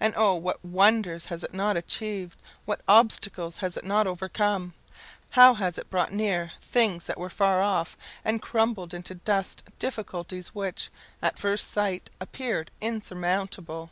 And, 0.00 0.14
oh, 0.16 0.36
what 0.36 0.64
wonders 0.64 1.26
has 1.26 1.44
it 1.44 1.52
not 1.52 1.76
achieved! 1.76 2.42
what 2.64 2.80
obstacles 2.88 3.58
has 3.58 3.76
it 3.76 3.84
not 3.84 4.06
overcome! 4.06 4.72
how 5.32 5.52
has 5.52 5.76
it 5.76 5.90
brought 5.90 6.10
near 6.14 6.52
things 6.62 7.04
that 7.04 7.18
were 7.18 7.28
far 7.28 7.60
off, 7.60 7.94
and 8.24 8.40
crumbled 8.40 8.94
into 8.94 9.14
dust 9.16 9.62
difficulties 9.78 10.54
which, 10.54 10.88
at 11.20 11.38
first 11.38 11.70
sight, 11.70 12.08
appeared 12.22 12.70
insurmountable. 12.80 13.90